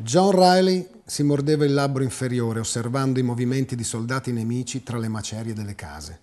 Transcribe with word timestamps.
John 0.00 0.30
Riley 0.30 0.88
si 1.04 1.24
mordeva 1.24 1.64
il 1.64 1.74
labbro 1.74 2.04
inferiore 2.04 2.60
osservando 2.60 3.18
i 3.18 3.24
movimenti 3.24 3.74
di 3.74 3.82
soldati 3.82 4.30
nemici 4.30 4.84
tra 4.84 4.96
le 4.96 5.08
macerie 5.08 5.54
delle 5.54 5.74
case. 5.74 6.20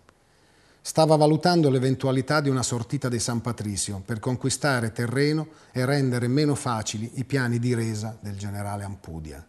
Stava 0.79 1.17
valutando 1.17 1.69
l'eventualità 1.69 2.39
di 2.39 2.47
una 2.47 2.63
sortita 2.63 3.09
dei 3.09 3.19
San 3.19 3.41
Patricio 3.41 4.01
per 4.05 4.21
conquistare 4.21 4.93
terreno 4.93 5.47
e 5.73 5.83
rendere 5.83 6.29
meno 6.29 6.55
facili 6.55 7.11
i 7.15 7.25
piani 7.25 7.59
di 7.59 7.73
resa 7.73 8.17
del 8.17 8.37
generale 8.37 8.85
Ampudia. 8.85 9.45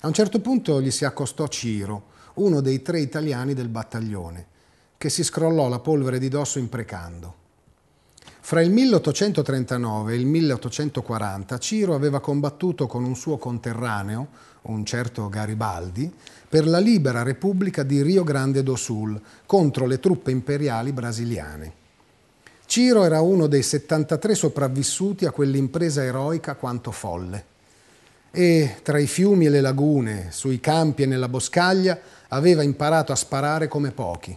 A 0.00 0.06
un 0.08 0.12
certo 0.12 0.40
punto 0.40 0.82
gli 0.82 0.90
si 0.90 1.04
accostò 1.04 1.46
Ciro, 1.46 2.06
uno 2.34 2.60
dei 2.60 2.82
tre 2.82 2.98
italiani 2.98 3.54
del 3.54 3.68
battaglione, 3.68 4.46
che 4.98 5.08
si 5.08 5.22
scrollò 5.22 5.68
la 5.68 5.78
polvere 5.78 6.18
di 6.18 6.28
dosso 6.28 6.58
imprecando. 6.58 7.42
Fra 8.46 8.60
il 8.60 8.70
1839 8.70 10.12
e 10.12 10.16
il 10.16 10.26
1840 10.26 11.58
Ciro 11.58 11.94
aveva 11.94 12.20
combattuto 12.20 12.86
con 12.86 13.02
un 13.02 13.16
suo 13.16 13.38
conterraneo, 13.38 14.28
un 14.64 14.84
certo 14.84 15.30
Garibaldi, 15.30 16.12
per 16.46 16.66
la 16.66 16.78
libera 16.78 17.22
Repubblica 17.22 17.82
di 17.82 18.02
Rio 18.02 18.22
Grande 18.22 18.62
do 18.62 18.76
Sul 18.76 19.18
contro 19.46 19.86
le 19.86 19.98
truppe 19.98 20.30
imperiali 20.30 20.92
brasiliane. 20.92 21.72
Ciro 22.66 23.04
era 23.04 23.22
uno 23.22 23.46
dei 23.46 23.62
73 23.62 24.34
sopravvissuti 24.34 25.24
a 25.24 25.30
quell'impresa 25.30 26.04
eroica 26.04 26.54
quanto 26.54 26.90
folle 26.90 27.46
e 28.30 28.76
tra 28.82 28.98
i 28.98 29.06
fiumi 29.06 29.46
e 29.46 29.48
le 29.48 29.62
lagune, 29.62 30.26
sui 30.32 30.60
campi 30.60 31.04
e 31.04 31.06
nella 31.06 31.30
boscaglia 31.30 31.98
aveva 32.28 32.62
imparato 32.62 33.10
a 33.10 33.16
sparare 33.16 33.68
come 33.68 33.90
pochi. 33.90 34.36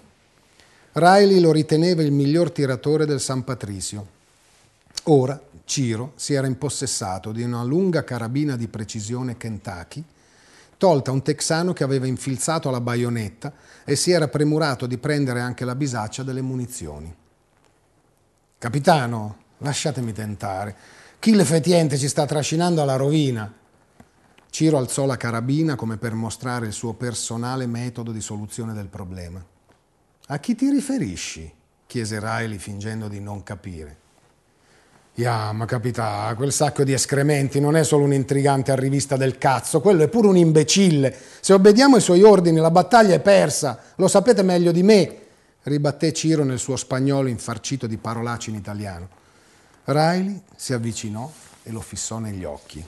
Riley 0.97 1.39
lo 1.39 1.51
riteneva 1.51 2.01
il 2.01 2.11
miglior 2.11 2.49
tiratore 2.49 3.05
del 3.05 3.19
San 3.19 3.43
Patrizio. 3.43 4.15
Ora 5.03 5.39
Ciro 5.63 6.13
si 6.15 6.33
era 6.33 6.47
impossessato 6.47 7.31
di 7.31 7.43
una 7.43 7.61
lunga 7.61 8.03
carabina 8.03 8.55
di 8.55 8.67
precisione 8.67 9.37
Kentucky, 9.37 10.03
tolta 10.75 11.11
a 11.11 11.13
un 11.13 11.21
texano 11.21 11.71
che 11.71 11.83
aveva 11.83 12.07
infilzato 12.07 12.71
la 12.71 12.81
baionetta 12.81 13.53
e 13.83 13.95
si 13.95 14.09
era 14.09 14.27
premurato 14.27 14.87
di 14.87 14.97
prendere 14.97 15.39
anche 15.39 15.65
la 15.65 15.75
bisaccia 15.75 16.23
delle 16.23 16.41
munizioni. 16.41 17.15
Capitano, 18.57 19.37
lasciatemi 19.59 20.13
tentare. 20.13 20.75
Chi 21.19 21.35
le 21.35 21.45
fetiente 21.45 21.99
ci 21.99 22.07
sta 22.07 22.25
trascinando 22.25 22.81
alla 22.81 22.95
rovina? 22.95 23.53
Ciro 24.49 24.79
alzò 24.79 25.05
la 25.05 25.17
carabina 25.17 25.75
come 25.75 25.97
per 25.97 26.15
mostrare 26.15 26.65
il 26.65 26.73
suo 26.73 26.93
personale 26.93 27.67
metodo 27.67 28.11
di 28.11 28.21
soluzione 28.21 28.73
del 28.73 28.87
problema. 28.87 29.55
A 30.29 30.39
chi 30.39 30.55
ti 30.55 30.69
riferisci? 30.69 31.49
chiese 31.85 32.19
Riley 32.19 32.57
fingendo 32.57 33.07
di 33.07 33.21
non 33.21 33.43
capire. 33.43 34.05
Ya, 35.13 35.53
ma 35.53 35.63
capità, 35.65 36.33
quel 36.35 36.51
sacco 36.51 36.83
di 36.83 36.91
escrementi 36.91 37.61
non 37.61 37.77
è 37.77 37.83
solo 37.85 38.03
un 38.03 38.11
intrigante 38.11 38.71
arrivista 38.71 39.15
del 39.15 39.37
cazzo, 39.37 39.79
quello 39.79 40.03
è 40.03 40.09
pure 40.09 40.27
un 40.27 40.35
imbecille. 40.35 41.15
Se 41.39 41.53
obbediamo 41.53 41.95
ai 41.95 42.01
suoi 42.01 42.23
ordini 42.23 42.57
la 42.57 42.69
battaglia 42.69 43.15
è 43.15 43.21
persa, 43.21 43.79
lo 43.95 44.09
sapete 44.09 44.43
meglio 44.43 44.73
di 44.73 44.83
me, 44.83 45.17
ribatté 45.63 46.11
Ciro 46.11 46.43
nel 46.43 46.59
suo 46.59 46.75
spagnolo 46.75 47.29
infarcito 47.29 47.87
di 47.87 47.95
parolacce 47.95 48.49
in 48.49 48.57
italiano. 48.57 49.07
Riley 49.85 50.41
si 50.57 50.73
avvicinò 50.73 51.31
e 51.63 51.71
lo 51.71 51.79
fissò 51.79 52.19
negli 52.19 52.43
occhi. 52.43 52.85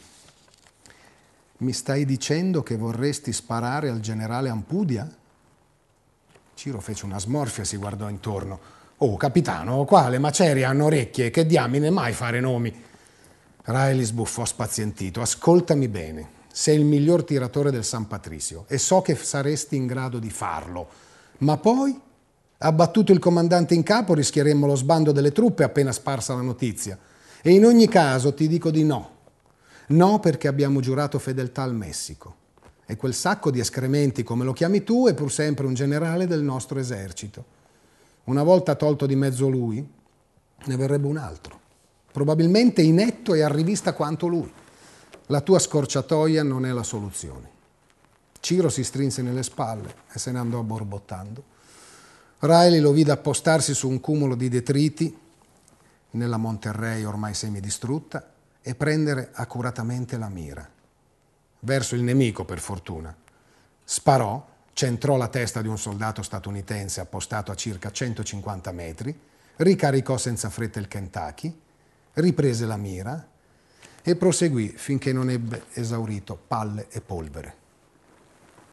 Mi 1.60 1.72
stai 1.72 2.04
dicendo 2.04 2.64
che 2.64 2.76
vorresti 2.76 3.32
sparare 3.32 3.88
al 3.88 4.02
generale 4.02 4.50
Ampudia? 4.50 5.10
Ciro 6.60 6.82
fece 6.82 7.06
una 7.06 7.22
smorfia 7.22 7.64
e 7.64 7.66
si 7.66 7.78
guardò 7.78 8.10
intorno. 8.10 8.60
Oh, 8.98 9.16
capitano, 9.16 9.86
qua 9.86 10.10
le 10.10 10.20
macerie 10.20 10.66
hanno 10.66 10.88
orecchie, 10.88 11.30
che 11.30 11.46
diamine 11.46 11.90
mai 11.90 12.12
fare 12.12 12.42
nomi? 12.42 12.84
Riley 13.64 14.04
sbuffò 14.04 14.44
spazientito. 14.44 15.22
Ascoltami 15.22 15.88
bene, 15.88 16.30
sei 16.52 16.78
il 16.78 16.84
miglior 16.84 17.24
tiratore 17.24 17.72
del 17.72 17.86
San 17.86 18.08
Patrizio 18.08 18.66
e 18.68 18.78
so 18.78 19.02
che 19.02 19.16
saresti 19.16 19.78
in 19.78 19.88
grado 19.88 20.20
di 20.20 20.30
farlo. 20.30 20.90
Ma 21.38 21.56
poi, 21.56 21.98
abbattuto 22.58 23.14
il 23.14 23.20
comandante 23.20 23.74
in 23.74 23.84
capo, 23.84 24.14
rischieremmo 24.14 24.68
lo 24.68 24.76
sbando 24.76 25.14
delle 25.14 25.32
truppe 25.32 25.64
appena 25.64 25.94
sparsa 25.94 26.36
la 26.36 26.42
notizia. 26.42 26.98
E 27.42 27.52
in 27.52 27.64
ogni 27.64 27.88
caso 27.88 28.34
ti 28.34 28.50
dico 28.50 28.70
di 28.70 28.84
no. 28.84 29.12
No 29.88 30.20
perché 30.20 30.50
abbiamo 30.50 30.82
giurato 30.82 31.20
fedeltà 31.20 31.64
al 31.64 31.74
Messico. 31.74 32.39
E 32.90 32.96
quel 32.96 33.14
sacco 33.14 33.52
di 33.52 33.60
escrementi, 33.60 34.24
come 34.24 34.44
lo 34.44 34.52
chiami 34.52 34.84
tu, 34.84 35.06
è 35.06 35.14
pur 35.14 35.32
sempre 35.32 35.68
un 35.68 35.76
generale 35.76 36.26
del 36.26 36.42
nostro 36.42 36.80
esercito. 36.80 37.46
Una 38.24 38.42
volta 38.42 38.74
tolto 38.74 39.06
di 39.06 39.16
mezzo 39.16 39.48
lui, 39.48 39.88
ne 40.66 40.76
verrebbe 40.76 41.06
un 41.06 41.18
altro, 41.18 41.60
probabilmente 42.12 42.82
inetto 42.82 43.36
e 43.36 43.44
a 43.44 43.48
rivista 43.48 43.94
quanto 43.94 44.26
lui. 44.26 44.52
La 45.28 45.42
tua 45.42 45.60
scorciatoia 45.60 46.42
non 46.42 46.66
è 46.66 46.72
la 46.72 46.82
soluzione. 46.82 47.48
Ciro 48.40 48.70
si 48.70 48.84
strinse 48.84 49.22
nelle 49.22 49.44
spalle 49.44 49.94
e 50.12 50.18
se 50.18 50.32
ne 50.32 50.40
andò 50.40 50.64
borbottando. 50.64 51.44
Riley 52.40 52.80
lo 52.80 52.92
vide 52.92 53.12
appostarsi 53.12 53.76
su 53.76 53.88
un 53.88 54.00
cumulo 54.00 54.34
di 54.34 54.50
detriti 54.50 55.16
nella 56.10 56.38
Monterrey 56.38 57.04
ormai 57.04 57.36
semidistrutta 57.36 58.32
e 58.64 58.74
prendere 58.74 59.30
accuratamente 59.32 60.18
la 60.18 60.28
mira 60.28 60.78
verso 61.62 61.96
il 61.96 62.04
nemico 62.04 62.46
per 62.46 62.60
fortuna. 62.60 63.16
Sparò, 63.84 64.48
centrò 64.74 65.18
la 65.18 65.28
testa 65.28 65.62
di 65.62 65.68
un 65.68 65.78
soldato 65.78 66.22
statunitense 66.22 67.02
appostato 67.02 67.52
a 67.52 67.56
circa 67.56 67.92
150 67.92 68.72
metri, 68.72 69.20
ricaricò 69.58 70.18
senza 70.18 70.50
fretta 70.50 70.80
il 70.80 70.88
Kentucky, 70.88 71.60
riprese 72.14 72.66
la 72.66 72.78
mira 72.78 73.28
e 74.02 74.16
proseguì 74.16 74.70
finché 74.70 75.12
non 75.12 75.30
ebbe 75.30 75.66
esaurito 75.74 76.40
palle 76.48 76.88
e 76.90 77.02
polvere. 77.02 77.59